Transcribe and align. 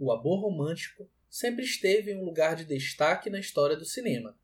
o 0.00 0.10
amor 0.10 0.40
romântico 0.40 1.06
sempre 1.28 1.62
esteve 1.62 2.10
em 2.10 2.16
um 2.16 2.24
lugar 2.24 2.56
de 2.56 2.64
destaque 2.64 3.28
na 3.28 3.38
história 3.38 3.76
do 3.76 3.84
cinema. 3.84 4.34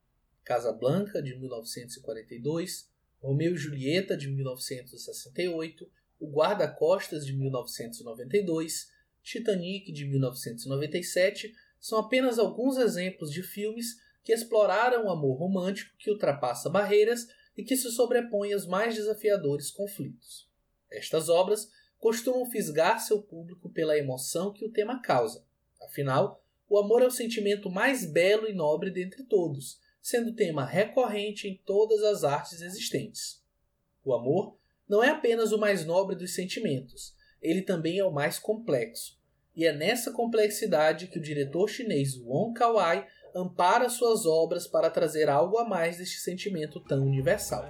Casablanca, 0.45 1.23
de 1.23 1.35
1942, 1.35 2.91
Romeu 3.19 3.55
e 3.55 3.57
Julieta, 3.57 4.15
de 4.19 4.29
1968, 4.29 5.91
O 6.21 6.31
Guarda-Costas, 6.31 7.25
de 7.25 7.33
1992, 7.33 8.93
Titanic, 9.23 9.91
de 9.91 10.05
1997, 10.05 11.55
são 11.81 12.01
apenas 12.01 12.39
alguns 12.39 12.77
exemplos 12.77 13.33
de 13.33 13.43
filmes 13.43 13.97
que 14.23 14.35
exploraram 14.35 15.07
o 15.07 15.11
amor 15.11 15.39
romântico 15.39 15.97
que 15.99 16.11
ultrapassa 16.11 16.69
barreiras 16.69 17.27
e 17.57 17.65
que 17.65 17.77
se 17.77 17.91
sobrepõe 17.91 18.53
aos 18.53 18.67
mais 18.67 18.95
desafiadores 18.95 19.71
conflitos. 19.71 20.51
Estas 20.91 21.31
obras 21.31 21.71
costumam 21.99 22.45
fisgar 22.45 23.01
seu 23.01 23.23
público 23.23 23.71
pela 23.71 23.97
emoção 23.97 24.53
que 24.53 24.65
o 24.65 24.71
tema 24.71 25.01
causa. 25.01 25.46
Afinal, 25.83 26.43
o 26.69 26.79
amor 26.79 27.03
é 27.03 27.07
o 27.07 27.11
sentimento 27.11 27.71
mais 27.71 28.05
belo 28.05 28.49
e 28.49 28.53
nobre 28.55 28.91
dentre 28.91 29.25
todos, 29.25 29.79
sendo 30.01 30.35
tema 30.35 30.65
recorrente 30.65 31.49
em 31.49 31.57
todas 31.65 32.03
as 32.03 32.25
artes 32.25 32.61
existentes. 32.61 33.43
O 34.05 34.15
amor 34.15 34.57
não 34.89 35.03
é 35.03 35.11
apenas 35.11 35.53
o 35.53 35.59
mais 35.59 35.85
nobre 35.85 36.15
dos 36.15 36.35
sentimentos, 36.35 37.15
ele 37.41 37.63
também 37.63 37.99
é 37.99 38.05
o 38.05 38.13
mais 38.13 38.39
complexo. 38.39 39.17
E 39.55 39.65
é 39.65 39.73
nessa 39.73 40.13
complexidade 40.13 41.07
que 41.07 41.19
o 41.19 41.23
diretor 41.23 41.69
chinês 41.69 42.17
Wong 42.19 42.53
Kar-wai 42.53 43.07
ampara 43.35 43.89
suas 43.89 44.27
obras 44.27 44.67
para 44.67 44.91
trazer 44.91 45.29
algo 45.29 45.59
a 45.59 45.69
mais 45.69 45.99
deste 45.99 46.19
sentimento 46.19 46.81
tão 46.81 47.05
universal. 47.05 47.65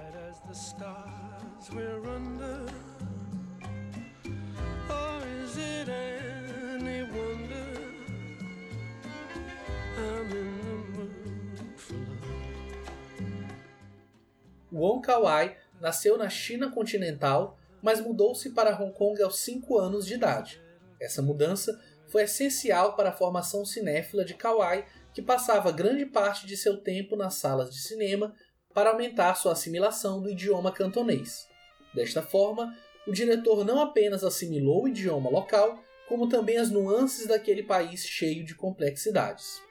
Wong 14.77 15.01
Kar-wai 15.01 15.57
nasceu 15.81 16.17
na 16.17 16.29
China 16.29 16.71
continental, 16.71 17.57
mas 17.81 17.99
mudou-se 17.99 18.51
para 18.51 18.79
Hong 18.79 18.93
Kong 18.93 19.21
aos 19.21 19.39
5 19.39 19.77
anos 19.77 20.05
de 20.05 20.13
idade. 20.13 20.61
Essa 20.99 21.21
mudança 21.21 21.79
foi 22.07 22.23
essencial 22.23 22.95
para 22.95 23.09
a 23.09 23.13
formação 23.13 23.65
cinéfila 23.65 24.23
de 24.23 24.33
Kar-wai, 24.33 24.85
que 25.13 25.21
passava 25.21 25.71
grande 25.71 26.05
parte 26.05 26.45
de 26.45 26.55
seu 26.55 26.77
tempo 26.77 27.15
nas 27.15 27.35
salas 27.35 27.73
de 27.73 27.81
cinema 27.81 28.35
para 28.73 28.91
aumentar 28.91 29.35
sua 29.35 29.53
assimilação 29.53 30.21
do 30.21 30.29
idioma 30.29 30.71
cantonês. 30.71 31.47
Desta 31.93 32.21
forma, 32.21 32.75
o 33.07 33.11
diretor 33.11 33.65
não 33.65 33.81
apenas 33.81 34.23
assimilou 34.23 34.83
o 34.83 34.87
idioma 34.87 35.29
local, 35.29 35.83
como 36.07 36.29
também 36.29 36.57
as 36.57 36.69
nuances 36.69 37.25
daquele 37.25 37.63
país 37.63 38.05
cheio 38.05 38.45
de 38.45 38.53
complexidades. 38.53 39.61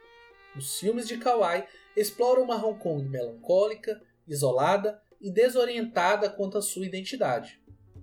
Os 0.56 0.78
filmes 0.78 1.06
de 1.06 1.16
Kawai 1.18 1.66
exploram 1.96 2.42
uma 2.42 2.56
Hong 2.56 2.78
Kong 2.78 3.08
melancólica, 3.08 4.00
isolada 4.26 5.00
e 5.20 5.30
desorientada 5.30 6.28
quanto 6.28 6.58
à 6.58 6.62
sua 6.62 6.86
identidade. 6.86 7.60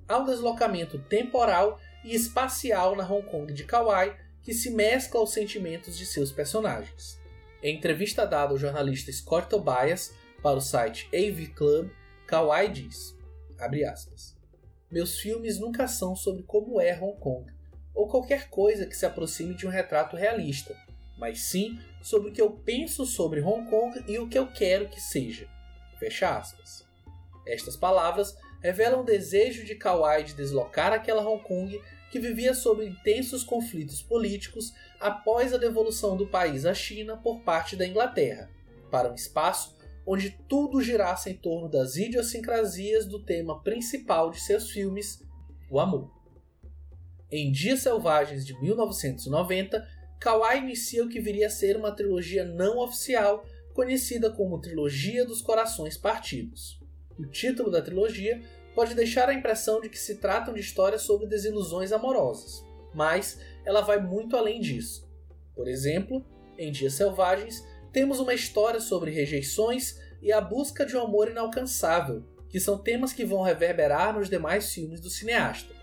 Há 0.07 0.17
um 0.17 0.25
deslocamento 0.25 0.99
temporal 0.99 1.79
e 2.03 2.13
espacial 2.13 2.95
na 2.95 3.09
Hong 3.09 3.25
Kong 3.29 3.53
de 3.53 3.63
Kauai 3.63 4.17
que 4.41 4.53
se 4.53 4.69
mescla 4.71 5.19
aos 5.19 5.31
sentimentos 5.31 5.97
de 5.97 6.05
seus 6.05 6.31
personagens. 6.31 7.19
Em 7.61 7.77
entrevista 7.77 8.25
dada 8.25 8.51
ao 8.51 8.57
jornalista 8.57 9.11
Scott 9.11 9.47
Tobias 9.47 10.13
para 10.41 10.57
o 10.57 10.61
site 10.61 11.07
AV 11.15 11.47
Club, 11.55 11.89
Kauai 12.27 12.69
diz, 12.69 13.17
aspas, 13.89 14.35
Meus 14.91 15.17
filmes 15.17 15.57
nunca 15.59 15.87
são 15.87 16.15
sobre 16.15 16.43
como 16.43 16.79
é 16.81 16.93
Hong 16.93 17.17
Kong, 17.19 17.49
ou 17.95 18.07
qualquer 18.07 18.49
coisa 18.49 18.85
que 18.85 18.97
se 18.97 19.05
aproxime 19.05 19.55
de 19.55 19.65
um 19.65 19.69
retrato 19.69 20.17
realista, 20.17 20.75
mas 21.17 21.39
sim 21.43 21.79
sobre 22.01 22.29
o 22.29 22.33
que 22.33 22.41
eu 22.41 22.51
penso 22.51 23.05
sobre 23.05 23.41
Hong 23.41 23.69
Kong 23.69 24.03
e 24.07 24.19
o 24.19 24.27
que 24.27 24.37
eu 24.37 24.51
quero 24.51 24.89
que 24.89 24.99
seja. 24.99 25.47
Fecha 26.03 26.37
aspas. 26.37 26.85
Estas 27.47 27.77
palavras 27.77 28.35
revelam 28.61 28.99
o 28.99 29.05
desejo 29.05 29.63
de 29.63 29.73
Kawai 29.73 30.25
de 30.25 30.33
deslocar 30.33 30.91
aquela 30.91 31.25
Hong 31.25 31.41
Kong 31.41 31.81
que 32.11 32.19
vivia 32.19 32.53
sob 32.53 32.85
intensos 32.85 33.41
conflitos 33.41 34.01
políticos 34.01 34.73
após 34.99 35.53
a 35.53 35.57
devolução 35.57 36.17
do 36.17 36.27
país 36.27 36.65
à 36.65 36.73
China 36.73 37.15
por 37.15 37.39
parte 37.43 37.77
da 37.77 37.87
Inglaterra, 37.87 38.49
para 38.91 39.09
um 39.09 39.15
espaço 39.15 39.77
onde 40.05 40.31
tudo 40.49 40.81
girasse 40.81 41.29
em 41.29 41.37
torno 41.37 41.69
das 41.69 41.95
idiosincrasias 41.95 43.05
do 43.05 43.23
tema 43.23 43.63
principal 43.63 44.29
de 44.29 44.41
seus 44.41 44.71
filmes, 44.71 45.23
o 45.71 45.79
amor. 45.79 46.11
Em 47.31 47.49
Dias 47.49 47.79
Selvagens 47.79 48.45
de 48.45 48.61
1990, 48.61 49.87
Kawai 50.19 50.59
inicia 50.59 51.05
o 51.05 51.07
que 51.07 51.21
viria 51.21 51.47
a 51.47 51.49
ser 51.49 51.77
uma 51.77 51.95
trilogia 51.95 52.43
não 52.43 52.79
oficial 52.79 53.45
conhecida 53.73 54.29
como 54.29 54.59
Trilogia 54.59 55.25
dos 55.25 55.41
Corações 55.41 55.97
Partidos. 55.97 56.79
O 57.17 57.25
título 57.25 57.69
da 57.69 57.81
trilogia 57.81 58.41
pode 58.73 58.95
deixar 58.95 59.29
a 59.29 59.33
impressão 59.33 59.81
de 59.81 59.89
que 59.89 59.97
se 59.97 60.15
tratam 60.15 60.53
de 60.53 60.59
histórias 60.59 61.01
sobre 61.01 61.27
desilusões 61.27 61.91
amorosas, 61.91 62.63
mas 62.93 63.39
ela 63.65 63.81
vai 63.81 63.99
muito 64.01 64.35
além 64.35 64.59
disso. 64.59 65.07
Por 65.55 65.67
exemplo, 65.67 66.25
em 66.57 66.71
Dias 66.71 66.93
Selvagens, 66.93 67.63
temos 67.91 68.19
uma 68.19 68.33
história 68.33 68.79
sobre 68.79 69.11
rejeições 69.11 69.99
e 70.21 70.31
a 70.31 70.41
busca 70.41 70.85
de 70.85 70.95
um 70.95 71.01
amor 71.01 71.29
inalcançável, 71.29 72.23
que 72.49 72.59
são 72.59 72.77
temas 72.77 73.13
que 73.13 73.25
vão 73.25 73.41
reverberar 73.41 74.17
nos 74.17 74.29
demais 74.29 74.71
filmes 74.73 74.99
do 74.99 75.09
cineasta. 75.09 75.73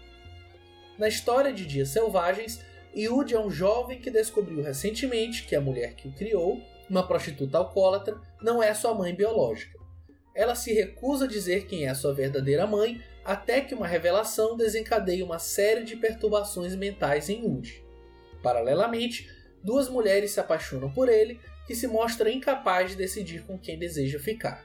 Na 0.99 1.09
história 1.09 1.53
de 1.53 1.67
Dias 1.67 1.89
Selvagens, 1.89 2.61
Yud 2.97 3.33
é 3.33 3.41
um 3.41 3.51
jovem 3.51 4.01
que 4.01 4.11
descobriu 4.11 4.63
recentemente 4.63 5.45
que 5.45 5.55
a 5.55 5.61
mulher 5.61 5.95
que 5.95 6.09
o 6.09 6.13
criou 6.13 6.61
uma 6.91 7.07
prostituta 7.07 7.57
alcoólatra, 7.57 8.21
não 8.43 8.63
é 8.63 8.75
sua 8.75 8.93
mãe 8.93 9.15
biológica. 9.15 9.79
Ela 10.35 10.55
se 10.55 10.73
recusa 10.73 11.25
a 11.25 11.29
dizer 11.29 11.67
quem 11.67 11.87
é 11.87 11.95
sua 11.95 12.13
verdadeira 12.13 12.67
mãe, 12.67 13.01
até 13.25 13.61
que 13.61 13.75
uma 13.75 13.87
revelação 13.87 14.57
desencadeie 14.57 15.23
uma 15.23 15.39
série 15.39 15.85
de 15.85 15.97
perturbações 15.97 16.75
mentais 16.75 17.29
em 17.29 17.43
Woody. 17.43 17.85
Paralelamente, 18.43 19.31
duas 19.63 19.89
mulheres 19.89 20.33
se 20.33 20.41
apaixonam 20.41 20.91
por 20.91 21.09
ele, 21.09 21.41
que 21.67 21.75
se 21.75 21.87
mostra 21.87 22.31
incapaz 22.31 22.91
de 22.91 22.97
decidir 22.97 23.45
com 23.45 23.59
quem 23.59 23.79
deseja 23.79 24.19
ficar. 24.19 24.65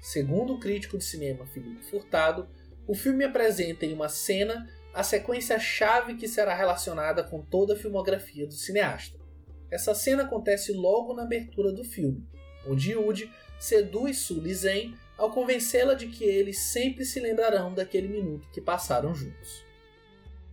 Segundo 0.00 0.54
o 0.54 0.60
crítico 0.60 0.98
de 0.98 1.04
cinema 1.04 1.46
Felipe 1.46 1.84
Furtado, 1.84 2.48
o 2.86 2.94
filme 2.94 3.24
apresenta 3.24 3.86
em 3.86 3.94
uma 3.94 4.08
cena 4.08 4.68
a 4.92 5.02
sequência 5.02 5.58
chave 5.58 6.14
que 6.14 6.28
será 6.28 6.54
relacionada 6.54 7.24
com 7.24 7.40
toda 7.40 7.74
a 7.74 7.76
filmografia 7.76 8.46
do 8.46 8.52
cineasta. 8.52 9.23
Essa 9.74 9.92
cena 9.92 10.22
acontece 10.22 10.72
logo 10.72 11.12
na 11.14 11.24
abertura 11.24 11.72
do 11.72 11.82
filme, 11.82 12.24
onde 12.64 12.92
Yuji 12.92 13.28
seduz 13.58 14.18
Su 14.18 14.40
Zen 14.54 14.94
ao 15.18 15.32
convencê-la 15.32 15.94
de 15.94 16.06
que 16.06 16.22
eles 16.22 16.60
sempre 16.60 17.04
se 17.04 17.18
lembrarão 17.18 17.74
daquele 17.74 18.06
minuto 18.06 18.48
que 18.52 18.60
passaram 18.60 19.12
juntos. 19.12 19.64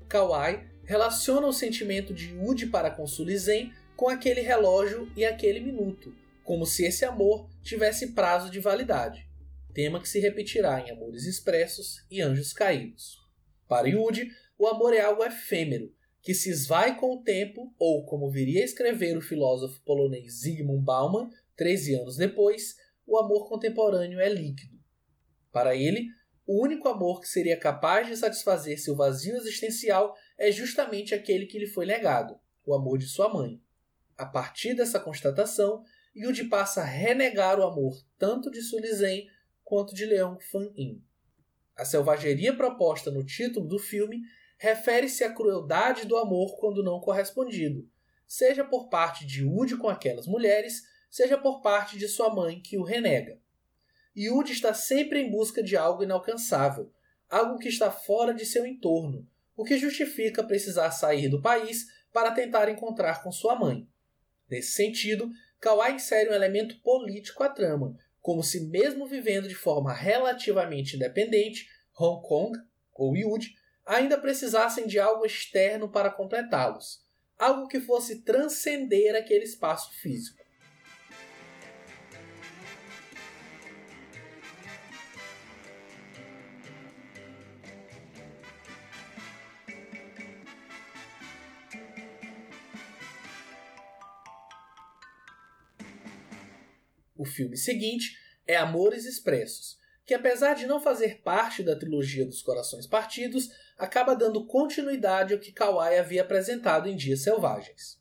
Kawai 0.10 0.68
relaciona 0.84 1.46
o 1.46 1.54
sentimento 1.54 2.16
de 2.16 2.34
Yuji 2.34 2.66
para 2.66 2.90
com 2.90 3.06
Su 3.06 3.24
Zen 3.38 3.72
com 3.96 4.10
aquele 4.10 4.42
relógio 4.42 5.08
e 5.16 5.24
aquele 5.24 5.60
minuto, 5.60 6.16
como 6.44 6.66
se 6.66 6.84
esse 6.84 7.06
amor 7.06 7.48
tivesse 7.62 8.14
prazo 8.14 8.50
de 8.50 8.60
validade, 8.60 9.30
tema 9.72 10.02
que 10.02 10.10
se 10.10 10.20
repetirá 10.20 10.82
em 10.82 10.90
Amores 10.90 11.28
Expressos 11.28 12.04
e 12.10 12.22
Anjos 12.22 12.54
Caídos. 12.54 13.20
Para 13.68 13.88
Yuji, 13.88 14.32
o 14.58 14.66
amor 14.66 14.96
é 14.96 15.02
algo 15.02 15.24
efêmero, 15.24 15.94
que 16.22 16.34
se 16.34 16.50
esvai 16.50 16.98
com 16.98 17.16
o 17.16 17.24
tempo, 17.24 17.74
ou 17.80 18.06
como 18.06 18.30
viria 18.30 18.62
a 18.62 18.66
escrever 18.66 19.18
o 19.18 19.22
filósofo 19.22 19.82
polonês 19.84 20.42
Zygmunt 20.42 20.84
Bauman, 20.84 21.30
13 21.56 21.96
anos 21.96 22.18
depois, 22.18 22.76
o 23.06 23.18
amor 23.18 23.48
contemporâneo 23.48 24.20
é 24.20 24.30
líquido. 24.30 24.80
Para 25.52 25.76
ele, 25.76 26.08
o 26.46 26.64
único 26.64 26.88
amor 26.88 27.20
que 27.20 27.28
seria 27.28 27.58
capaz 27.58 28.08
de 28.08 28.16
satisfazer 28.16 28.80
seu 28.80 28.96
vazio 28.96 29.36
existencial 29.36 30.16
é 30.38 30.52
justamente 30.52 31.14
aquele 31.14 31.46
que 31.46 31.60
lhe 31.60 31.68
foi 31.68 31.86
negado, 31.86 32.40
o 32.66 32.74
amor 32.74 32.98
de 32.98 33.08
sua 33.08 33.32
mãe. 33.34 33.62
A 34.18 34.26
partir 34.26 34.76
dessa 34.76 35.00
constatação, 35.00 35.84
Yudi 36.16 36.46
passa 36.46 36.82
a 36.82 36.86
renegar 36.86 37.60
o 37.60 37.64
amor 37.64 37.96
tanto 38.18 38.52
de 38.52 38.62
Sulizen 38.62 39.28
quanto 39.64 39.96
de 39.96 40.06
Leão 40.06 40.38
Fan-in. 40.52 41.02
A 41.76 41.86
selvageria 41.86 42.56
proposta 42.56 43.10
no 43.10 43.26
título 43.26 43.68
do 43.68 43.80
filme 43.80 44.22
refere-se 44.62 45.24
à 45.24 45.34
crueldade 45.34 46.06
do 46.06 46.16
amor 46.16 46.56
quando 46.60 46.84
não 46.84 47.00
correspondido, 47.00 47.90
seja 48.28 48.64
por 48.64 48.90
parte 48.90 49.26
de 49.26 49.44
Woody 49.44 49.76
com 49.76 49.90
aquelas 49.90 50.28
mulheres, 50.28 50.84
seja 51.10 51.36
por 51.36 51.64
parte 51.64 51.98
de 51.98 52.08
sua 52.08 52.32
mãe 52.32 52.62
que 52.62 52.78
o 52.78 52.84
renega. 52.84 53.40
Woody 54.16 54.52
está 54.52 54.72
sempre 54.72 55.20
em 55.20 55.32
busca 55.32 55.64
de 55.64 55.76
algo 55.76 56.04
inalcançável, 56.04 56.94
algo 57.28 57.58
que 57.58 57.70
está 57.70 57.90
fora 57.90 58.36
de 58.36 58.46
seu 58.46 58.64
entorno, 58.64 59.28
o 59.58 59.64
que 59.64 59.80
justifica 59.80 60.44
precisar 60.44 60.92
sair 60.92 61.28
do 61.28 61.42
país 61.42 61.88
para 62.14 62.30
tentar 62.30 62.70
encontrar 62.70 63.24
com 63.24 63.32
sua 63.32 63.56
mãe. 63.56 63.90
Nesse 64.48 64.74
sentido, 64.74 65.28
Kawai 65.60 65.96
insere 65.96 66.30
um 66.30 66.34
elemento 66.34 66.80
político 66.84 67.42
à 67.42 67.50
trama, 67.50 67.98
como 68.20 68.44
se 68.44 68.68
mesmo 68.68 69.08
vivendo 69.08 69.48
de 69.48 69.56
forma 69.56 69.92
relativamente 69.92 70.98
independente, 70.98 71.68
Hong 72.00 72.22
Kong, 72.22 72.60
ou 72.94 73.18
Yude, 73.18 73.56
ainda 73.92 74.18
precisassem 74.18 74.88
de 74.88 74.98
algo 74.98 75.26
externo 75.26 75.92
para 75.92 76.10
completá-los, 76.10 77.02
algo 77.38 77.68
que 77.68 77.82
fosse 77.82 78.24
transcender 78.24 79.18
aquele 79.18 79.44
espaço 79.44 79.92
físico. 80.00 80.40
O 97.18 97.26
filme 97.26 97.58
seguinte 97.58 98.18
é 98.48 98.56
Amores 98.56 99.04
Expressos, 99.04 99.81
que 100.12 100.16
apesar 100.16 100.56
de 100.56 100.68
não 100.68 100.82
fazer 100.82 101.22
parte 101.22 101.64
da 101.64 101.74
trilogia 101.74 102.26
dos 102.26 102.42
Corações 102.42 102.86
Partidos, 102.86 103.50
acaba 103.78 104.14
dando 104.14 104.46
continuidade 104.46 105.34
ao 105.34 105.40
que 105.40 105.54
Kawai 105.54 105.98
havia 105.98 106.22
apresentado 106.22 106.90
em 106.90 106.98
Dias 106.98 107.24
Selvagens. 107.24 107.98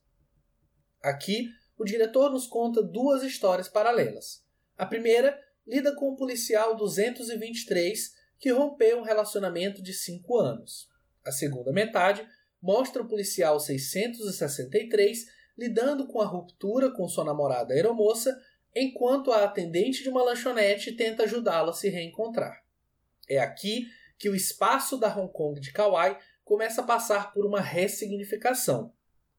Aqui, 1.01 1.47
o 1.79 1.85
diretor 1.85 2.33
nos 2.33 2.49
conta 2.49 2.83
duas 2.83 3.23
histórias 3.23 3.69
paralelas. 3.69 4.45
A 4.77 4.85
primeira 4.85 5.41
lida 5.65 5.95
com 5.95 6.09
o 6.11 6.17
policial 6.17 6.75
223 6.75 8.11
que 8.41 8.51
rompeu 8.51 8.99
um 8.99 9.05
relacionamento 9.05 9.81
de 9.81 9.95
cinco 9.95 10.37
anos. 10.37 10.89
A 11.25 11.31
segunda 11.31 11.73
metade 11.73 12.27
mostra 12.61 13.03
o 13.03 13.09
policial 13.09 13.61
663 13.61 15.27
lidando 15.57 16.09
com 16.09 16.21
a 16.21 16.27
ruptura 16.27 16.91
com 16.91 17.07
sua 17.07 17.25
namorada 17.25 17.73
aeromoça 17.73 18.37
enquanto 18.75 19.32
a 19.32 19.44
atendente 19.44 20.02
de 20.02 20.08
uma 20.08 20.22
lanchonete 20.22 20.93
tenta 20.93 21.25
ajudá-lo 21.25 21.70
a 21.70 21.72
se 21.72 21.88
reencontrar. 21.88 22.62
É 23.28 23.38
aqui 23.38 23.87
que 24.19 24.28
o 24.28 24.34
espaço 24.34 24.96
da 24.96 25.14
Hong 25.17 25.32
Kong 25.32 25.61
de 25.61 25.72
Kauai 25.72 26.19
começa 26.44 26.81
a 26.81 26.84
passar 26.84 27.32
por 27.32 27.46
uma 27.46 27.61
ressignificação. 27.61 28.93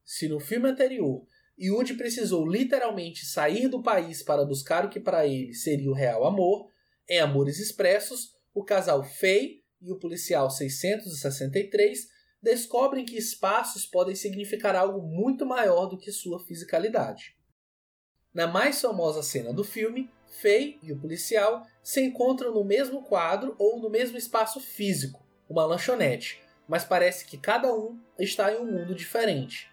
Se 0.04 0.28
no 0.28 0.40
filme 0.40 0.68
anterior 0.68 1.26
Yuji 1.60 1.94
precisou 1.94 2.46
literalmente 2.46 3.24
sair 3.26 3.68
do 3.68 3.82
país 3.82 4.22
para 4.22 4.44
buscar 4.44 4.84
o 4.84 4.88
que 4.88 4.98
para 4.98 5.26
ele 5.26 5.54
seria 5.54 5.90
o 5.90 5.94
real 5.94 6.26
amor, 6.26 6.68
em 7.08 7.20
Amores 7.20 7.58
Expressos, 7.58 8.34
o 8.54 8.64
casal 8.64 9.04
Fei 9.04 9.62
e 9.80 9.92
o 9.92 9.98
policial 9.98 10.50
663 10.50 12.08
descobrem 12.42 13.04
que 13.04 13.16
espaços 13.16 13.86
podem 13.86 14.14
significar 14.14 14.74
algo 14.74 15.06
muito 15.06 15.46
maior 15.46 15.86
do 15.86 15.98
que 15.98 16.10
sua 16.10 16.44
fisicalidade. 16.44 17.36
Na 18.34 18.46
mais 18.46 18.80
famosa 18.80 19.22
cena 19.22 19.52
do 19.52 19.62
filme, 19.62 20.10
Faye 20.40 20.78
e 20.82 20.90
o 20.90 20.98
policial 20.98 21.66
se 21.82 22.00
encontram 22.00 22.54
no 22.54 22.64
mesmo 22.64 23.02
quadro 23.02 23.54
ou 23.58 23.78
no 23.78 23.90
mesmo 23.90 24.16
espaço 24.16 24.58
físico, 24.58 25.22
uma 25.48 25.66
lanchonete, 25.66 26.42
mas 26.66 26.84
parece 26.84 27.26
que 27.26 27.36
cada 27.36 27.72
um 27.74 28.00
está 28.18 28.50
em 28.50 28.56
um 28.56 28.64
mundo 28.64 28.94
diferente. 28.94 29.70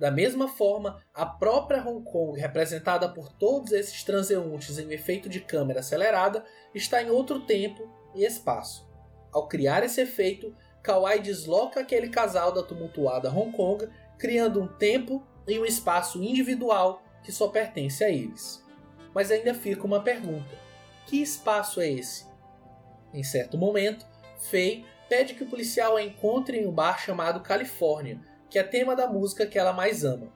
Da 0.00 0.10
mesma 0.10 0.48
forma, 0.48 1.00
a 1.14 1.24
própria 1.24 1.86
Hong 1.86 2.02
Kong, 2.10 2.40
representada 2.40 3.08
por 3.08 3.30
todos 3.30 3.70
esses 3.70 4.02
transeuntes 4.02 4.78
em 4.78 4.86
um 4.86 4.90
efeito 4.90 5.28
de 5.28 5.40
câmera 5.40 5.80
acelerada, 5.80 6.44
está 6.74 7.00
em 7.00 7.10
outro 7.10 7.40
tempo 7.40 7.88
e 8.14 8.24
espaço. 8.24 8.88
Ao 9.30 9.46
criar 9.46 9.84
esse 9.84 10.00
efeito, 10.00 10.56
Kawai 10.82 11.20
desloca 11.20 11.78
aquele 11.78 12.08
casal 12.08 12.50
da 12.50 12.62
tumultuada 12.62 13.30
Hong 13.30 13.52
Kong, 13.56 13.88
criando 14.18 14.60
um 14.60 14.66
tempo 14.66 15.24
e 15.46 15.58
um 15.58 15.64
espaço 15.64 16.20
individual 16.22 17.02
que 17.22 17.32
só 17.32 17.48
pertence 17.48 18.02
a 18.04 18.10
eles. 18.10 18.64
Mas 19.14 19.30
ainda 19.30 19.54
fica 19.54 19.86
uma 19.86 20.02
pergunta: 20.02 20.56
que 21.06 21.20
espaço 21.20 21.80
é 21.80 21.90
esse? 21.90 22.26
Em 23.12 23.22
certo 23.22 23.58
momento, 23.58 24.06
Faye 24.38 24.84
pede 25.08 25.34
que 25.34 25.42
o 25.42 25.48
policial 25.48 25.96
a 25.96 26.02
encontre 26.02 26.58
em 26.58 26.66
um 26.66 26.72
bar 26.72 27.00
chamado 27.00 27.40
Califórnia, 27.40 28.20
que 28.48 28.58
é 28.58 28.62
tema 28.62 28.94
da 28.94 29.08
música 29.08 29.46
que 29.46 29.58
ela 29.58 29.72
mais 29.72 30.04
ama. 30.04 30.32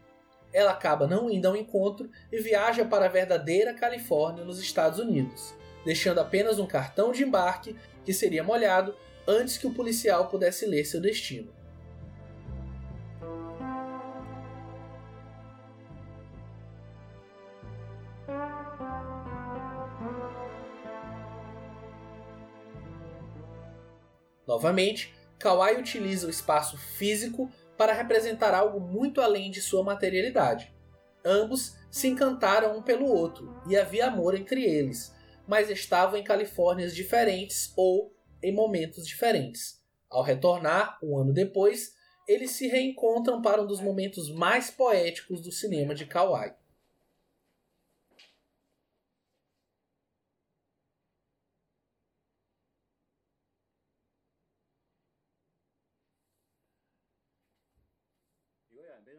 Ela 0.53 0.73
acaba 0.73 1.07
não 1.07 1.31
indo 1.31 1.47
ao 1.47 1.57
encontro 1.57 2.11
e 2.31 2.41
viaja 2.41 2.85
para 2.85 3.07
a 3.07 3.09
verdadeira 3.09 3.75
Califórnia, 3.75 4.45
nos 4.45 4.61
Estados 4.61 4.99
Unidos, 4.99 5.55
deixando 5.85 6.21
apenas 6.21 6.59
um 6.59 6.67
cartão 6.67 7.13
de 7.13 7.23
embarque 7.23 7.77
que 8.05 8.13
seria 8.13 8.43
molhado 8.43 8.97
antes 9.27 9.57
que 9.57 9.67
o 9.67 9.75
policial 9.75 10.29
pudesse 10.29 10.67
ler 10.67 10.85
seu 10.85 11.01
destino. 11.01 11.53
Novamente, 24.46 25.14
Kawai 25.38 25.79
utiliza 25.79 26.26
o 26.26 26.31
espaço 26.31 26.76
físico 26.76 27.50
para 27.76 27.93
representar 27.93 28.55
algo 28.55 28.81
muito 28.81 29.20
além 29.20 29.50
de 29.50 29.61
sua 29.61 29.82
materialidade. 29.82 30.73
Ambos 31.25 31.76
se 31.91 32.08
encantaram 32.08 32.76
um 32.76 32.82
pelo 32.82 33.06
outro 33.06 33.61
e 33.69 33.76
havia 33.76 34.06
amor 34.06 34.35
entre 34.35 34.62
eles, 34.64 35.14
mas 35.46 35.70
estavam 35.70 36.19
em 36.19 36.25
Califórnias 36.25 36.94
diferentes 36.94 37.73
ou 37.76 38.14
em 38.43 38.52
momentos 38.52 39.06
diferentes. 39.06 39.82
Ao 40.11 40.23
retornar, 40.23 40.99
um 41.02 41.19
ano 41.19 41.32
depois, 41.32 41.94
eles 42.29 42.52
se 42.52 42.69
reencontram 42.69 43.43
para 43.43 43.62
um 43.62 43.67
dos 43.67 43.81
momentos 43.81 44.31
mais 44.31 44.70
poéticos 44.70 45.41
do 45.41 45.50
cinema 45.50 45.94
de 45.94 46.06
Kawai. 46.06 46.55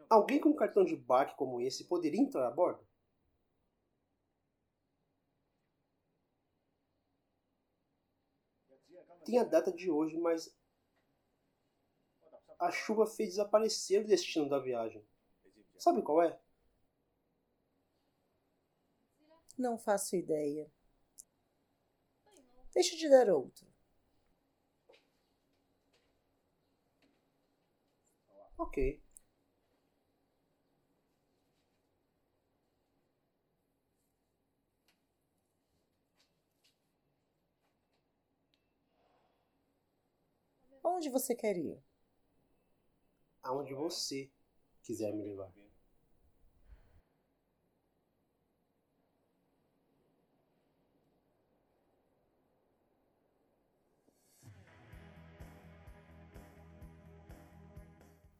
Alguém 0.08 0.40
com 0.40 0.50
um 0.50 0.56
cartão 0.56 0.84
de 0.84 0.94
embarque 0.94 1.36
como 1.36 1.60
esse 1.60 1.84
poderia 1.84 2.20
entrar 2.20 2.46
a 2.46 2.50
bordo? 2.50 2.86
Tem 9.24 9.38
a 9.40 9.44
data 9.44 9.72
de 9.72 9.90
hoje, 9.90 10.16
mas 10.16 10.56
a 12.58 12.70
chuva 12.70 13.06
fez 13.06 13.30
desaparecer 13.30 14.02
o 14.02 14.06
destino 14.06 14.48
da 14.48 14.58
viagem. 14.60 15.04
Sabe 15.76 16.00
qual 16.02 16.22
é? 16.22 16.38
Não 19.58 19.76
faço 19.78 20.14
ideia. 20.16 20.70
Deixa 22.72 22.94
eu 22.94 22.98
te 22.98 23.08
dar 23.08 23.28
outro. 23.30 23.66
Ok. 28.58 29.05
Onde 40.88 41.10
você 41.10 41.34
quer 41.34 41.56
ir? 41.56 41.82
Aonde 43.42 43.74
você 43.74 44.30
quiser 44.84 45.12
me 45.12 45.24
levar. 45.24 45.52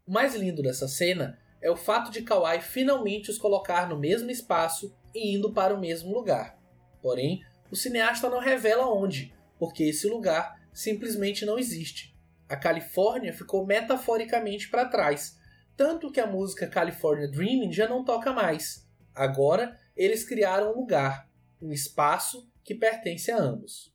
O 0.06 0.12
mais 0.12 0.36
lindo 0.36 0.62
dessa 0.62 0.86
cena 0.86 1.42
é 1.60 1.68
o 1.68 1.76
fato 1.76 2.12
de 2.12 2.22
Kawai 2.22 2.60
finalmente 2.60 3.28
os 3.28 3.38
colocar 3.38 3.88
no 3.88 3.98
mesmo 3.98 4.30
espaço 4.30 4.96
e 5.12 5.34
indo 5.34 5.52
para 5.52 5.74
o 5.74 5.80
mesmo 5.80 6.14
lugar. 6.14 6.56
Porém, 7.02 7.44
o 7.72 7.74
cineasta 7.74 8.30
não 8.30 8.38
revela 8.38 8.86
onde, 8.86 9.34
porque 9.58 9.82
esse 9.82 10.06
lugar 10.06 10.64
simplesmente 10.72 11.44
não 11.44 11.58
existe 11.58 12.15
a 12.48 12.56
Califórnia 12.56 13.32
ficou 13.32 13.66
metaforicamente 13.66 14.68
para 14.68 14.88
trás, 14.88 15.36
tanto 15.76 16.10
que 16.10 16.20
a 16.20 16.26
música 16.26 16.66
California 16.66 17.28
Dreaming 17.28 17.72
já 17.72 17.88
não 17.88 18.04
toca 18.04 18.32
mais. 18.32 18.86
Agora 19.14 19.78
eles 19.96 20.24
criaram 20.24 20.72
um 20.72 20.80
lugar, 20.80 21.28
um 21.60 21.72
espaço 21.72 22.48
que 22.62 22.74
pertence 22.74 23.30
a 23.30 23.38
ambos. 23.38 23.94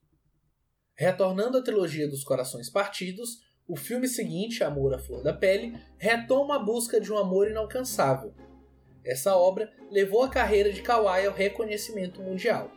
Retornando 0.95 1.57
à 1.57 1.63
trilogia 1.63 2.07
dos 2.07 2.23
Corações 2.23 2.69
Partidos, 2.69 3.39
o 3.67 3.75
filme 3.75 4.07
seguinte, 4.07 4.63
Amor 4.63 4.93
à 4.93 4.99
Flor 4.99 5.23
da 5.23 5.33
Pele, 5.33 5.77
retoma 5.97 6.57
a 6.57 6.59
busca 6.59 6.99
de 6.99 7.11
um 7.11 7.17
amor 7.17 7.49
inalcançável. 7.49 8.33
Essa 9.03 9.35
obra 9.35 9.71
levou 9.89 10.23
a 10.23 10.29
carreira 10.29 10.71
de 10.71 10.81
Kawai 10.81 11.25
ao 11.25 11.33
reconhecimento 11.33 12.21
mundial. 12.21 12.69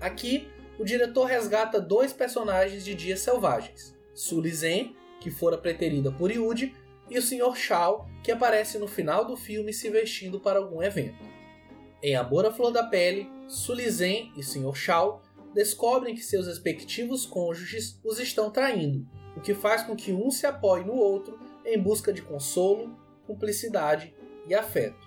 Aqui, 0.00 0.48
o 0.78 0.84
diretor 0.84 1.26
resgata 1.26 1.80
dois 1.80 2.12
personagens 2.12 2.84
de 2.84 2.94
Dias 2.94 3.20
Selvagens, 3.20 3.94
Sully 4.14 4.50
Zen 4.50 4.96
que 5.22 5.30
fora 5.30 5.56
preterida 5.56 6.10
por 6.10 6.32
Yuji, 6.32 6.74
e 7.08 7.16
o 7.16 7.22
Sr. 7.22 7.54
Shao, 7.54 8.08
que 8.24 8.32
aparece 8.32 8.78
no 8.78 8.88
final 8.88 9.24
do 9.24 9.36
filme 9.36 9.72
se 9.72 9.88
vestindo 9.88 10.40
para 10.40 10.58
algum 10.58 10.82
evento. 10.82 11.22
Em 12.02 12.16
Amor 12.16 12.44
à 12.44 12.52
Flor 12.52 12.72
da 12.72 12.84
Pele, 12.84 13.30
Sulizen 13.46 14.32
e 14.36 14.42
Sr. 14.42 14.74
Shao 14.74 15.22
descobrem 15.54 16.14
que 16.14 16.22
seus 16.22 16.46
respectivos 16.46 17.24
cônjuges 17.26 18.00
os 18.02 18.18
estão 18.18 18.50
traindo, 18.50 19.06
o 19.36 19.40
que 19.40 19.54
faz 19.54 19.82
com 19.82 19.94
que 19.94 20.12
um 20.12 20.30
se 20.30 20.46
apoie 20.46 20.84
no 20.84 20.94
outro 20.94 21.38
em 21.64 21.78
busca 21.78 22.12
de 22.12 22.22
consolo, 22.22 22.96
cumplicidade 23.26 24.14
e 24.48 24.54
afeto. 24.54 25.06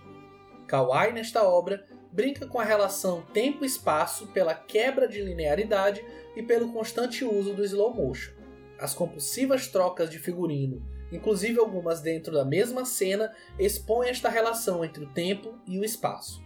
Kawai, 0.68 1.12
nesta 1.12 1.44
obra, 1.44 1.86
brinca 2.12 2.48
com 2.48 2.60
a 2.60 2.64
relação 2.64 3.24
tempo-espaço 3.34 4.28
pela 4.28 4.54
quebra 4.54 5.08
de 5.08 5.22
linearidade 5.22 6.06
e 6.36 6.42
pelo 6.42 6.72
constante 6.72 7.26
uso 7.26 7.54
do 7.54 7.66
slow 7.66 7.94
motion. 7.94 8.35
As 8.78 8.94
compulsivas 8.94 9.68
trocas 9.68 10.10
de 10.10 10.20
figurino, 10.20 10.86
inclusive 11.12 11.60
algumas 11.60 12.02
dentro 12.02 12.34
da 12.34 12.46
mesma 12.46 12.86
cena, 12.86 13.34
expõem 13.58 14.10
esta 14.10 14.30
relação 14.30 14.84
entre 14.84 15.04
o 15.04 15.10
tempo 15.10 15.58
e 15.66 15.80
o 15.80 15.84
espaço. 15.84 16.45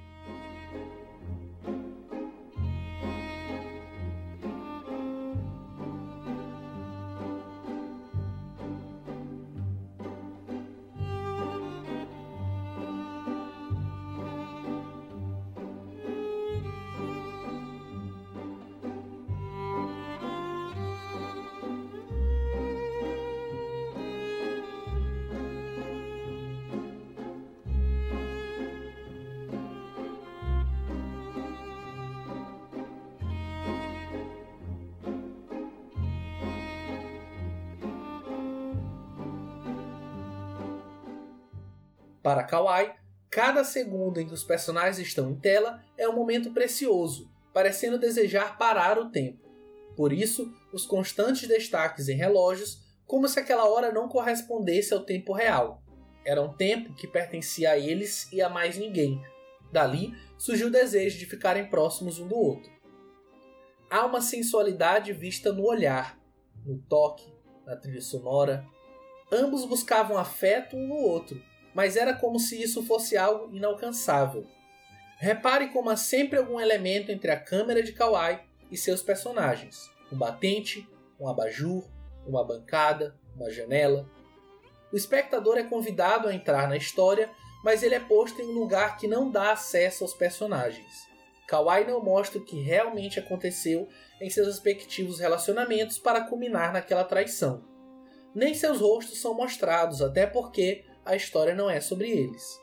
Para 42.30 42.44
Kawai, 42.44 42.96
cada 43.28 43.64
segundo 43.64 44.22
em 44.22 44.28
que 44.28 44.36
os 44.36 44.44
personagens 44.44 45.00
estão 45.00 45.32
em 45.32 45.36
tela 45.36 45.84
é 45.98 46.08
um 46.08 46.14
momento 46.14 46.52
precioso, 46.52 47.28
parecendo 47.52 47.98
desejar 47.98 48.56
parar 48.56 49.00
o 49.00 49.10
tempo. 49.10 49.50
Por 49.96 50.14
isso, 50.14 50.54
os 50.72 50.86
constantes 50.86 51.48
destaques 51.48 52.08
em 52.08 52.16
relógios, 52.16 52.84
como 53.08 53.28
se 53.28 53.40
aquela 53.40 53.68
hora 53.68 53.92
não 53.92 54.08
correspondesse 54.08 54.94
ao 54.94 55.04
tempo 55.04 55.34
real. 55.34 55.82
Era 56.24 56.40
um 56.40 56.54
tempo 56.54 56.94
que 56.94 57.08
pertencia 57.08 57.72
a 57.72 57.80
eles 57.80 58.32
e 58.32 58.44
a 58.44 58.48
mais 58.48 58.78
ninguém. 58.78 59.20
Dali 59.72 60.14
surgiu 60.38 60.68
o 60.68 60.72
desejo 60.72 61.18
de 61.18 61.26
ficarem 61.26 61.68
próximos 61.68 62.20
um 62.20 62.28
do 62.28 62.38
outro. 62.38 62.72
Há 63.90 64.06
uma 64.06 64.22
sensualidade 64.22 65.12
vista 65.14 65.52
no 65.52 65.66
olhar, 65.66 66.16
no 66.64 66.78
toque, 66.78 67.34
na 67.66 67.76
trilha 67.76 68.02
sonora. 68.02 68.64
Ambos 69.32 69.66
buscavam 69.66 70.16
afeto 70.16 70.78
um 70.78 70.88
no 70.90 70.96
outro, 70.96 71.50
mas 71.74 71.96
era 71.96 72.14
como 72.14 72.40
se 72.40 72.62
isso 72.62 72.84
fosse 72.84 73.18
algo 73.18 73.56
inalcançável. 73.56 74.46
Repare 75.18 75.70
como 75.70 75.90
há 75.90 75.98
sempre 75.98 76.40
algum 76.40 76.60
elemento 76.60 77.12
entre 77.12 77.30
a 77.30 77.40
câmera 77.40 77.84
de 77.84 77.92
Kawai 77.92 78.42
e 78.72 78.78
seus 78.78 79.02
personagens: 79.02 79.90
um 80.12 80.18
batente, 80.18 80.88
um 81.20 81.28
abajur, 81.28 81.84
uma 82.26 82.44
bancada, 82.44 83.16
uma 83.36 83.52
janela. 83.52 84.10
O 84.92 84.96
espectador 84.96 85.58
é 85.58 85.64
convidado 85.64 86.28
a 86.28 86.34
entrar 86.34 86.68
na 86.68 86.78
história, 86.78 87.30
mas 87.64 87.84
ele 87.84 87.96
é 87.96 88.00
posto 88.00 88.42
em 88.42 88.46
um 88.46 88.60
lugar 88.60 88.98
que 88.98 89.08
não 89.08 89.30
dá 89.30 89.52
acesso 89.52 90.04
aos 90.04 90.14
personagens. 90.14 91.08
Kawai 91.48 91.84
não 91.84 92.02
mostra 92.02 92.40
o 92.40 92.46
que 92.46 92.62
realmente 92.62 93.20
aconteceu 93.20 93.90
em 94.22 94.30
seus 94.30 94.48
respectivos 94.48 95.20
relacionamentos 95.20 95.98
para 95.98 96.22
culminar 96.22 96.72
naquela 96.72 97.04
traição. 97.04 97.64
Nem 98.34 98.54
seus 98.54 98.80
rostos 98.80 99.20
são 99.20 99.34
mostrados, 99.34 100.02
até 100.02 100.28
porque 100.28 100.86
a 101.10 101.16
história 101.16 101.56
não 101.56 101.70
é 101.70 101.82
sobre 101.82 102.10
eles. 102.10 102.62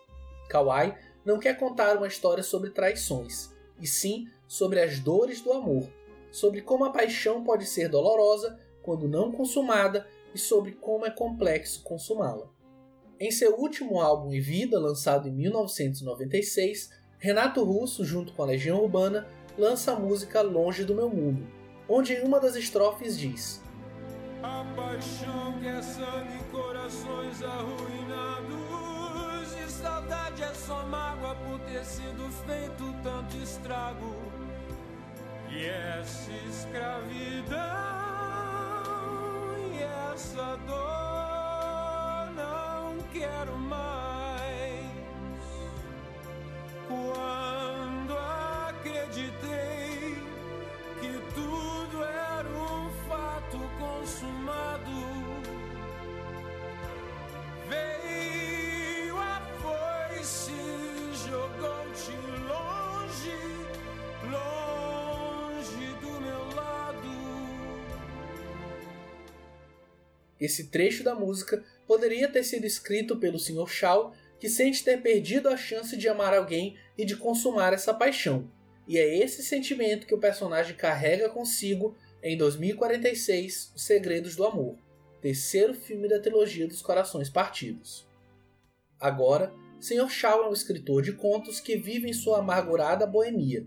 Kawai 0.48 0.96
não 1.24 1.38
quer 1.38 1.58
contar 1.58 1.96
uma 1.96 2.06
história 2.06 2.42
sobre 2.42 2.70
traições, 2.70 3.50
e 3.80 3.86
sim 3.86 4.28
sobre 4.46 4.80
as 4.80 5.00
dores 5.00 5.40
do 5.40 5.52
amor, 5.52 5.88
sobre 6.30 6.62
como 6.62 6.84
a 6.84 6.90
paixão 6.90 7.42
pode 7.42 7.66
ser 7.66 7.88
dolorosa 7.88 8.58
quando 8.82 9.08
não 9.08 9.32
consumada 9.32 10.06
e 10.32 10.38
sobre 10.38 10.72
como 10.72 11.04
é 11.04 11.10
complexo 11.10 11.82
consumá-la. 11.82 12.48
Em 13.18 13.30
seu 13.30 13.56
último 13.56 14.00
álbum 14.00 14.32
Em 14.32 14.40
Vida, 14.40 14.78
lançado 14.78 15.28
em 15.28 15.32
1996, 15.32 16.90
Renato 17.18 17.64
Russo, 17.64 18.04
junto 18.04 18.32
com 18.32 18.42
a 18.42 18.46
Legião 18.46 18.80
Urbana, 18.80 19.26
lança 19.58 19.92
a 19.92 19.98
música 19.98 20.42
Longe 20.42 20.84
do 20.84 20.94
Meu 20.94 21.08
Mundo, 21.08 21.44
onde 21.88 22.12
em 22.12 22.22
uma 22.22 22.38
das 22.38 22.54
estrofes 22.54 23.18
diz: 23.18 23.60
A 24.42 24.64
paixão 24.76 25.58
que 25.60 25.66
é 25.66 25.82
sangue 25.82 26.38
corações 26.50 27.42
arruinados. 27.42 28.56
E 29.64 29.70
saudade 29.70 30.42
é 30.42 30.54
só 30.54 30.82
mágoa 30.86 31.34
por 31.34 31.58
ter 31.60 31.84
sido 31.84 32.30
feito 32.46 32.94
tanto 33.02 33.36
estrago. 33.36 34.14
E 35.50 35.64
essa 35.64 36.32
escravidão 36.48 37.56
e 39.72 39.82
essa 40.12 40.56
dor 40.66 42.30
não 42.34 42.98
quero 43.12 43.56
mais 43.56 43.75
Esse 70.46 70.68
trecho 70.68 71.02
da 71.02 71.12
música 71.12 71.64
poderia 71.88 72.28
ter 72.28 72.44
sido 72.44 72.64
escrito 72.64 73.16
pelo 73.16 73.36
Sr. 73.36 73.66
Shaw, 73.66 74.14
que 74.38 74.48
sente 74.48 74.84
ter 74.84 75.02
perdido 75.02 75.48
a 75.48 75.56
chance 75.56 75.96
de 75.96 76.08
amar 76.08 76.32
alguém 76.32 76.76
e 76.96 77.04
de 77.04 77.16
consumar 77.16 77.72
essa 77.72 77.92
paixão. 77.92 78.48
E 78.86 78.96
é 78.96 79.18
esse 79.18 79.42
sentimento 79.42 80.06
que 80.06 80.14
o 80.14 80.20
personagem 80.20 80.76
carrega 80.76 81.28
consigo 81.28 81.96
em 82.22 82.36
2046, 82.36 83.72
Os 83.74 83.82
Segredos 83.82 84.36
do 84.36 84.44
Amor, 84.44 84.76
terceiro 85.20 85.74
filme 85.74 86.08
da 86.08 86.20
trilogia 86.20 86.68
dos 86.68 86.80
Corações 86.80 87.28
Partidos. 87.28 88.06
Agora, 89.00 89.52
Sr. 89.80 90.08
Shaw 90.08 90.44
é 90.44 90.48
um 90.48 90.52
escritor 90.52 91.02
de 91.02 91.12
contos 91.12 91.58
que 91.58 91.76
vive 91.76 92.08
em 92.08 92.12
sua 92.12 92.38
amargurada 92.38 93.04
boemia. 93.04 93.66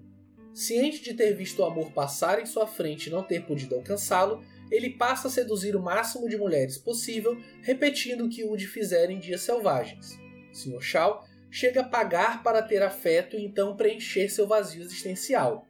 Ciente 0.54 1.04
de 1.04 1.14
ter 1.14 1.34
visto 1.34 1.60
o 1.60 1.66
amor 1.66 1.92
passar 1.92 2.42
em 2.42 2.46
sua 2.46 2.66
frente 2.66 3.08
e 3.08 3.12
não 3.12 3.22
ter 3.22 3.46
podido 3.46 3.76
alcançá-lo, 3.76 4.42
ele 4.72 4.92
passa 4.92 5.28
a 5.28 5.32
seduzir 5.32 5.76
o 5.76 5.82
máximo 5.82 6.28
de 6.30 6.38
mulheres 6.38 6.78
possível, 6.78 7.38
repetindo 7.62 8.26
o 8.26 8.30
que 8.30 8.44
Woody 8.44 8.68
fizera 8.68 9.12
em 9.12 9.20
Dias 9.20 9.42
Selvagens. 9.42 10.18
Sr. 10.54 10.82
Shaw 10.82 11.24
chega 11.52 11.82
a 11.82 11.88
pagar 11.88 12.44
para 12.44 12.62
ter 12.62 12.82
afeto 12.84 13.36
e 13.36 13.44
então 13.44 13.76
preencher 13.76 14.30
seu 14.30 14.48
vazio 14.48 14.82
existencial. 14.82 15.68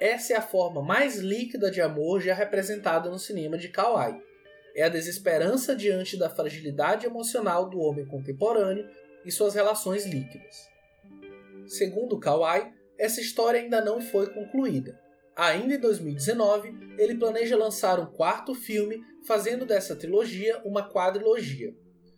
Essa 0.00 0.34
é 0.34 0.36
a 0.36 0.42
forma 0.42 0.82
mais 0.82 1.18
líquida 1.18 1.70
de 1.70 1.80
amor 1.80 2.20
já 2.20 2.34
representada 2.34 3.08
no 3.08 3.18
cinema 3.18 3.56
de 3.56 3.68
Kawai. 3.68 4.20
É 4.74 4.82
a 4.82 4.88
desesperança 4.88 5.74
diante 5.76 6.16
da 6.16 6.28
fragilidade 6.28 7.06
emocional 7.06 7.70
do 7.70 7.78
homem 7.78 8.04
contemporâneo 8.04 8.88
e 9.24 9.30
suas 9.30 9.54
relações 9.54 10.04
líquidas. 10.04 10.68
Segundo 11.66 12.18
Kawai, 12.18 12.72
essa 12.98 13.20
história 13.20 13.60
ainda 13.60 13.80
não 13.80 14.00
foi 14.00 14.32
concluída. 14.32 15.00
Ainda 15.36 15.74
em 15.74 15.80
2019, 15.80 16.96
ele 16.98 17.16
planeja 17.16 17.56
lançar 17.56 17.98
um 17.98 18.06
quarto 18.06 18.54
filme, 18.54 19.04
fazendo 19.26 19.66
dessa 19.66 19.96
trilogia 19.96 20.60
uma 20.64 20.88
quadrilogia. 20.88 21.74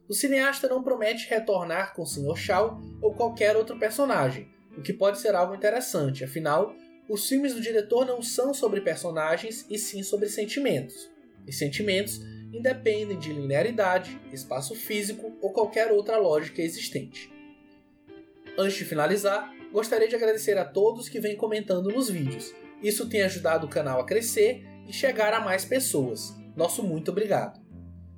O 0.08 0.14
cineasta 0.14 0.68
não 0.68 0.82
promete 0.82 1.28
retornar 1.28 1.94
com 1.94 2.02
o 2.02 2.06
Sr. 2.06 2.36
Shaw 2.36 2.80
ou 3.00 3.14
qualquer 3.14 3.56
outro 3.56 3.78
personagem, 3.78 4.48
o 4.76 4.82
que 4.82 4.92
pode 4.92 5.18
ser 5.18 5.34
algo 5.34 5.54
interessante, 5.54 6.22
afinal, 6.22 6.76
os 7.08 7.26
filmes 7.26 7.54
do 7.54 7.60
diretor 7.60 8.04
não 8.04 8.20
são 8.20 8.52
sobre 8.52 8.80
personagens 8.80 9.64
e 9.70 9.78
sim 9.78 10.02
sobre 10.02 10.28
sentimentos. 10.28 11.10
E 11.46 11.52
sentimentos 11.52 12.20
independem 12.52 13.18
de 13.18 13.32
linearidade, 13.32 14.20
espaço 14.32 14.74
físico 14.74 15.36
ou 15.40 15.52
qualquer 15.52 15.90
outra 15.92 16.18
lógica 16.18 16.60
existente. 16.60 17.32
Antes 18.58 18.76
de 18.76 18.84
finalizar, 18.84 19.50
gostaria 19.72 20.08
de 20.08 20.16
agradecer 20.16 20.58
a 20.58 20.64
todos 20.64 21.08
que 21.08 21.20
vêm 21.20 21.36
comentando 21.36 21.90
nos 21.90 22.10
vídeos. 22.10 22.52
Isso 22.82 23.08
tem 23.08 23.22
ajudado 23.22 23.66
o 23.66 23.70
canal 23.70 24.00
a 24.00 24.06
crescer 24.06 24.64
e 24.86 24.92
chegar 24.92 25.32
a 25.32 25.40
mais 25.40 25.64
pessoas. 25.64 26.34
Nosso 26.56 26.82
muito 26.82 27.10
obrigado. 27.10 27.60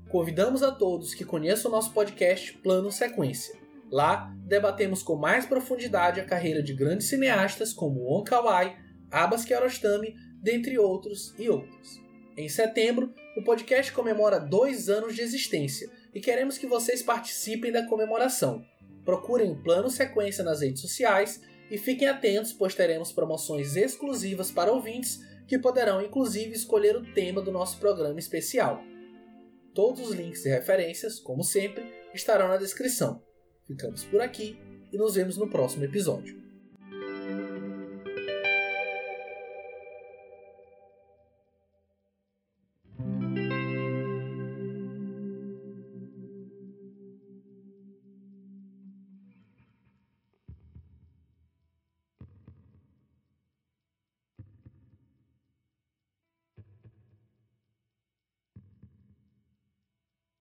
Convidamos 0.09 0.63
a 0.63 0.71
todos 0.71 1.15
que 1.15 1.25
conheçam 1.25 1.71
o 1.71 1.75
nosso 1.75 1.93
podcast 1.93 2.53
Plano 2.59 2.91
Sequência. 2.91 3.55
Lá, 3.91 4.35
debatemos 4.45 5.03
com 5.03 5.17
mais 5.17 5.47
profundidade 5.47 6.21
a 6.21 6.25
carreira 6.25 6.63
de 6.63 6.75
grandes 6.75 7.09
cineastas 7.09 7.73
como 7.73 8.15
On 8.15 8.23
Kawai, 8.23 8.77
Abbas 9.11 9.45
Kiarostami, 9.45 10.15
dentre 10.43 10.79
outros 10.79 11.35
e 11.39 11.49
outros. 11.49 12.01
Em 12.37 12.49
setembro, 12.49 13.13
o 13.37 13.43
podcast 13.43 13.93
comemora 13.93 14.39
dois 14.39 14.89
anos 14.89 15.15
de 15.15 15.23
existência 15.23 15.91
e 16.15 16.21
queremos 16.21 16.57
que 16.57 16.67
vocês 16.67 17.03
participem 17.03 17.73
da 17.73 17.87
comemoração. 17.87 18.65
Procurem 19.05 19.51
o 19.51 19.63
Plano 19.63 19.91
Sequência 19.91 20.45
nas 20.45 20.61
redes 20.61 20.83
sociais 20.83 21.41
e 21.71 21.79
fiquem 21.79 22.09
atentos, 22.09 22.53
pois 22.53 22.75
teremos 22.75 23.13
promoções 23.13 23.77
exclusivas 23.77 24.51
para 24.51 24.73
ouvintes 24.73 25.21
que 25.47 25.59
poderão 25.59 26.03
inclusive 26.03 26.53
escolher 26.53 26.97
o 26.97 27.13
tema 27.15 27.41
do 27.41 27.51
nosso 27.51 27.79
programa 27.79 28.19
especial. 28.19 28.83
Todos 29.75 30.09
os 30.09 30.15
links 30.15 30.45
e 30.45 30.49
referências, 30.49 31.19
como 31.19 31.43
sempre, 31.43 31.85
estarão 32.15 32.49
na 32.49 32.57
descrição. 32.57 33.23
Ficamos 33.67 34.05
por 34.05 34.21
aqui 34.21 34.59
e 34.93 34.97
nos 34.97 35.15
vemos 35.15 35.37
no 35.37 35.49
próximo 35.49 35.85
episódio. 35.85 36.48